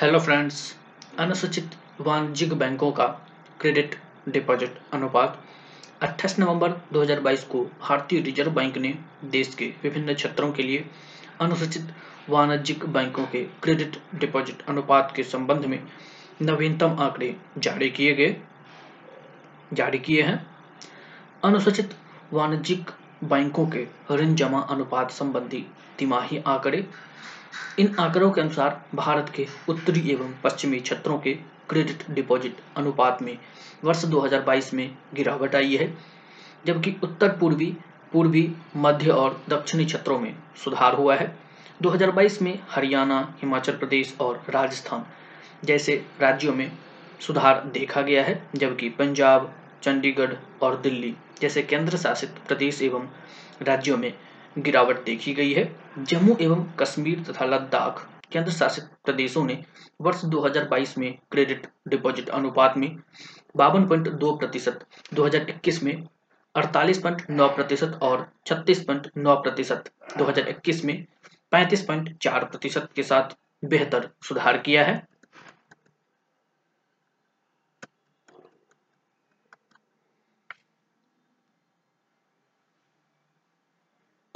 Hello 0.00 0.18
friends 0.18 0.76
अनुसूचित 1.18 1.70
वाणिज्यिक 2.00 2.52
बैंकों 2.54 2.92
का 2.92 3.06
क्रेडिट 3.60 3.94
डिपॉजिट 4.28 4.78
अनुपात 4.92 5.44
28 6.02 6.38
नवंबर 6.38 6.72
2022 6.92 7.42
को 7.42 7.64
भारतीय 7.64 8.20
रिज़र्व 8.20 8.50
बैंक 8.50 8.78
ने 8.78 8.98
देश 9.24 9.54
के 9.54 9.74
विभिन्न 9.82 10.14
क्षेत्रों 10.14 10.52
के 10.52 10.62
लिए 10.62 10.86
अनुसूचित 11.40 11.88
वाणिज्यिक 12.28 12.86
बैंकों 12.86 13.26
के 13.26 13.44
क्रेडिट 13.44 13.96
डिपॉजिट 14.14 14.62
अनुपात 14.68 15.12
के 15.16 15.22
संबंध 15.22 15.64
में 15.64 15.82
नवीनतम 16.42 16.96
आंकड़े 16.98 17.36
जारी 17.58 17.90
किए 17.90 18.14
गए। 18.14 18.36
जारी 19.72 19.98
किए 19.98 20.22
हैं। 20.22 20.46
अनुसूचित 21.44 21.94
वाणिज्यिक 22.32 22.90
बैंकों 23.24 23.66
के 23.66 23.88
ऋण 24.10 24.34
जमा 24.34 24.60
अनुपात 24.60 25.10
संबंधी 25.10 25.66
तिमाही 25.98 26.38
आंकड़े। 26.46 26.86
इन 27.78 27.96
आंकड़ों 28.00 28.30
के 28.30 28.40
अनुसार 28.40 28.84
भारत 28.94 29.32
के 29.34 29.46
उत्तरी 29.68 30.10
एवं 30.10 30.34
पश्चिमी 30.44 30.80
क्षेत्रों 30.80 31.18
के 31.18 31.34
क्रेडिट 31.68 32.10
डिपॉजिट 32.10 32.56
अनुपात 32.76 33.22
में 33.22 33.38
वर्ष 33.84 34.04
2022 34.04 34.74
में 34.74 34.96
गिरावट 35.14 35.54
आई 35.54 35.76
है, 35.76 35.98
जबकि 36.66 36.94
उत्तर 37.02 37.28
पूर्वी 37.28 37.76
पूर्वी, 38.12 38.52
मध्य 38.76 39.10
और 39.10 39.42
दक्षिणी 39.48 39.84
क्षेत्रों 39.84 40.18
में 40.18 40.34
सुधार 40.64 40.94
हुआ 40.94 41.16
है। 41.16 41.36
2022 41.82 42.42
में 42.42 42.58
हरियाणा, 42.70 43.34
हिमाचल 43.40 43.72
प्रदेश 43.72 44.16
और 44.20 44.42
राजस्थान 44.50 45.06
जैसे 45.64 46.06
राज्यों 46.20 46.54
में 46.54 46.72
सुधार 47.20 47.64
देखा 47.74 48.02
गया 48.02 48.24
है, 48.24 48.48
जबकि 48.54 48.88
पंजाब, 48.88 49.54
चंडीगढ़ 49.82 50.34
और 50.62 50.80
दिल्ली 50.80 51.14
जैसे 51.40 51.62
केंद्र 51.62 51.96
शासित 51.96 52.30
प्रदेश 52.48 52.82
एवं 52.82 53.08
राज्यों 53.62 53.96
में 53.96 54.12
गिरावट 54.58 55.04
देखी 55.04 55.32
गई 55.34 55.52
है। 55.52 55.64
जम्मू 55.98 56.36
एवं 56.40 56.64
कश्मीर 56.80 57.22
तथा 57.22 57.44
लद्दाख 57.44 58.06
केंद्र 58.32 58.52
शासित 58.52 58.84
प्रदेशों 59.04 59.44
ने 59.44 59.62
वर्ष 60.00 60.24
2022 60.24 60.96
में 60.98 61.18
क्रेडिट 61.30 61.66
डिपॉजिट 61.88 62.28
अनुपात 62.28 62.76
में 62.76 62.96
बावन 63.56 63.86
पॉइंट 63.88 64.08
दो 64.08 64.32
प्रतिशत, 64.36 64.84
दो 65.14 65.28
में 65.82 66.06
अड़तालीस 66.54 66.98
पॉइंट 66.98 67.22
नौ 67.30 67.48
प्रतिशत 67.48 67.98
और 68.02 68.26
छत्तीस 68.46 68.82
पॉइंट 68.84 69.10
नौ 69.16 69.34
प्रतिशत, 69.36 69.90
दो 70.18 70.32
में 70.84 71.04
पैंतीस 71.50 71.82
पॉइंट 71.82 72.16
चार 72.18 72.44
प्रतिशत 72.44 72.88
के 72.96 73.02
साथ 73.02 73.36
बेहतर 73.64 74.08
सुधार 74.22 74.58
किया 74.58 74.84
है। 74.84 75.02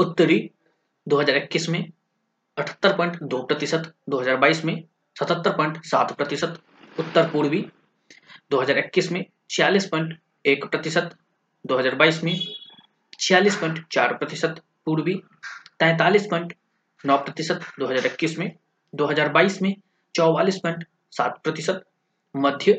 उत्तरी 0.01 0.39
2021 1.07 1.69
में 1.69 1.81
78.2 2.59 3.43
प्रतिशत 3.49 3.93
दो 4.09 4.21
हज़ार 4.21 4.37
बाईस 4.37 4.65
में 4.65 4.75
77.7 5.17 6.15
प्रतिशत 6.15 6.59
उत्तर 6.97 7.29
पूर्वी 7.31 7.65
2021 8.51 9.11
में 9.13 9.25
46.1 9.51 10.67
प्रतिशत 10.67 11.17
दो 11.65 11.79
हज़ार 11.79 11.95
बाईस 11.95 12.23
में 12.25 12.35
46.4 13.21 14.17
प्रतिशत 14.19 14.63
पूर्वी 14.87 15.21
43.9 15.83 17.19
प्रतिशत 17.25 17.67
दो 17.79 17.87
हज़ार 17.87 18.07
इक्कीस 18.07 18.39
में 18.39 18.51
2022 18.95 19.61
में 19.63 19.75
44.7 20.15 21.39
प्रतिशत 21.45 21.85
मध्य 22.35 22.79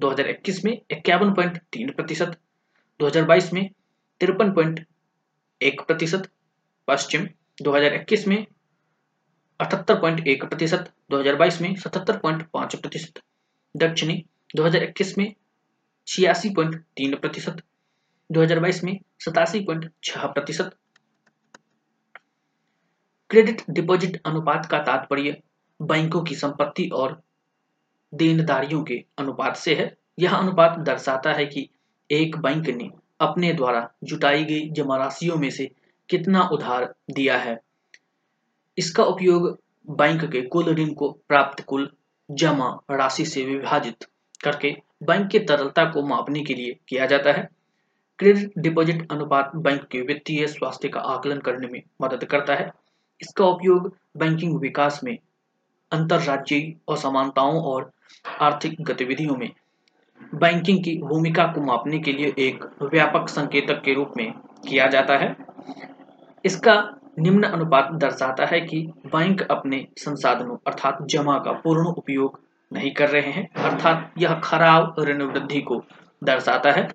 2021 0.00 0.64
में, 0.64 0.72
इक्यावन 0.90 1.32
पॉइंट 1.34 1.58
तीन 1.72 1.90
प्रतिशत 1.92 2.38
दो 3.00 3.06
हज़ार 3.06 3.24
बाईस 3.24 3.52
में, 3.52 3.68
तिरपन 4.20 4.52
पॉइंट 4.52 4.86
एक 5.62 5.80
प्रतिशत 5.80 6.30
पश्चिम 6.88 7.28
2021 7.62 8.26
में, 8.26 8.46
अठहत्तर 9.60 10.00
पॉइंट 10.00 10.28
एक 10.28 10.44
प्रतिशत 10.44 10.92
दो 11.10 11.18
में, 11.62 11.74
सतहत्तर 11.76 12.18
पॉइंट 12.18 12.50
पाँच 12.52 12.76
प्रतिशत 12.76 13.20
दक्षिणी 13.76 14.24
2021 14.56 15.18
में, 15.18 15.34
छियासी 16.06 16.50
पॉइंट 16.50 16.84
तीन 16.96 17.16
प्रतिशत 17.16 17.62
दो 18.32 18.40
में, 18.84 19.00
सतासी 19.18 19.60
पॉइंट 19.60 19.92
छह 20.04 20.26
प्रतिशत 20.26 20.76
क्रेडिट 23.30 23.62
डिपॉजिट 23.70 24.20
अनुपात 24.26 24.66
का 24.66 24.78
तात्पर्य 24.78 25.42
बैंकों 25.82 26.22
की 26.22 26.34
संपत्ति 26.34 26.88
और 26.88 27.22
देनदारियों 28.14 28.84
के 28.84 29.04
अनुपात 29.18 29.56
से 29.56 29.74
है। 29.74 29.96
यह 30.18 30.34
अनुपात 30.34 30.78
दर्शाता 30.78 31.32
है 31.32 31.46
कि 31.46 31.68
एक 32.10 32.36
बैंक 32.36 32.66
ने 32.66 32.90
अपने 33.20 33.52
द्वारा 33.52 33.88
जुटाई 34.04 34.44
गई 34.44 34.68
जमा 34.70 34.96
राशियों 34.96 35.36
में 35.36 35.50
से 35.50 35.70
कितना 36.08 36.42
उधार 36.52 36.94
दिया 37.10 37.36
है। 37.38 37.58
इसका 38.78 39.04
उपयोग 39.04 39.58
बैंक 39.90 40.24
के 40.24 40.42
कुल 40.42 40.74
ऋण 40.74 40.92
को 40.94 41.10
प्राप्त 41.28 41.64
कुल 41.64 41.90
जमा 42.30 42.68
राशि 42.90 43.24
से 43.24 43.44
विभाजित 43.44 44.04
करके 44.44 44.76
बैंक 45.02 45.30
की 45.30 45.38
तरलता 45.38 45.84
को 45.84 46.02
मापने 46.02 46.40
के 46.40 46.54
लिए 46.54 46.76
किया 46.88 47.06
जाता 47.06 47.32
है। 47.32 47.48
क्रेडिट 48.18 48.52
डिपॉजिट 48.58 49.12
अनुपात 49.12 49.56
बैंक 49.56 49.82
के 49.82 50.00
वित्तीय 50.00 50.46
स्वास्थ्य 50.46 50.88
का 50.88 51.00
आकलन 51.00 51.38
करने 51.38 51.66
में 51.66 51.82
मदद 52.02 52.24
करता 52.24 52.54
है। 52.54 52.70
इसका 53.20 53.44
उपयोग 53.44 53.94
बैंकिंग 54.16 54.58
विकास 54.60 55.00
में 55.04 55.16
अंतरराज्यीय 55.92 56.74
असमानताओं 56.92 57.60
और 57.62 57.90
आर्थिक 58.40 58.80
गतिविधियों 58.80 59.36
में 59.36 59.50
बैंकिंग 60.34 60.84
की 60.84 60.98
भूमिका 60.98 61.44
को 61.44 61.60
मापने 61.60 61.98
के 61.98 62.12
लिए 62.12 62.34
एक 62.38 62.64
व्यापक 62.82 63.28
संकेतक 63.28 63.82
के 63.84 63.94
रूप 63.94 64.12
में 64.16 64.32
किया 64.68 64.86
जाता 64.86 65.16
है। 65.16 65.36
इसका 66.44 66.96
निम्न 67.18 67.42
अनुपात 67.42 67.92
दर्शाता 67.92 68.46
है 68.46 68.60
कि 68.60 68.92
बैंक 69.06 69.42
अपने 69.42 69.86
संसाधनों 69.98 70.56
अर्थात 70.66 70.98
जमा 71.02 71.38
का 71.38 71.52
पूर्ण 71.52 71.86
उपयोग 71.86 72.40
नहीं 72.72 72.90
कर 72.90 73.08
रहे 73.08 73.30
हैं, 73.30 73.48
अर्थात 73.54 74.14
यह 74.18 74.34
खराब 74.34 74.94
ऋण 75.00 75.22
वृद्धि 75.22 75.60
को 75.60 75.84
दर्शाता 76.24 76.70
है। 76.70 76.88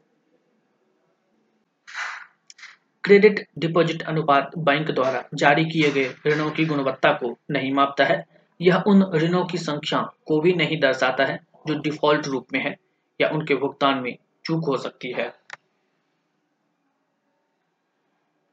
क्रेडिट 3.03 3.47
डिपॉजिट 3.57 4.01
अनुपात 4.01 4.51
बैंक 4.57 4.91
द्वारा 4.91 5.23
जारी 5.33 5.65
किए 5.65 5.91
गए 5.91 6.09
ऋणों 6.27 6.51
की 6.51 6.65
गुणवत्ता 6.65 7.11
को 7.11 7.37
नहीं 7.51 7.73
मापता 7.73 8.03
है। 8.03 8.25
यह 8.61 8.83
उन 8.87 9.11
ऋणों 9.15 9.45
की 9.45 9.57
संख्या 9.57 9.99
को 10.25 10.41
भी 10.41 10.53
नहीं 10.53 10.79
दर्शाता 10.79 11.25
है, 11.25 11.39
जो 11.67 11.79
डिफ़ॉल्ट 11.79 12.27
रूप 12.27 12.47
में 12.53 12.59
है। 12.59 12.84
या 13.21 13.29
उनके 13.29 13.55
भुगतान 13.55 13.97
में 13.97 14.17
चूक 14.45 14.65
हो 14.65 14.77
सकती 14.77 15.11
है। 15.11 15.33